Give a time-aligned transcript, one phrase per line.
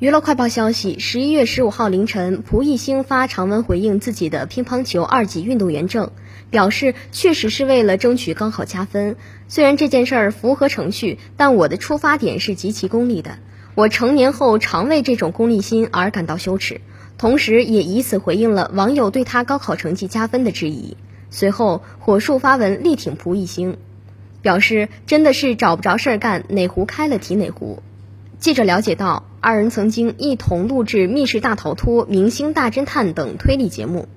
[0.00, 6.12] 娱乐快报消息：十一月十五号凌晨，蒲熠星发长文回应自己的乒乓球二级运动员证，
[6.50, 9.16] 表示确实是为了争取高考加分。
[9.48, 13.40] 虽然这件事儿符合程序，但我的出发点是极其功利的。
[13.74, 16.80] 我成年后常为这种功利心而感到羞耻，
[17.18, 20.96] 同时也以此回应了网友对他高考成绩加分的质疑。
[21.30, 23.78] 随后，火速发文力挺蒲熠星，
[24.42, 27.82] 表示真的是找不着事儿干，哪壶开了提哪壶。
[28.38, 34.08] 记者了解到，二人曾经一同录制《密室大逃脱》《明星大侦探》等推理节目。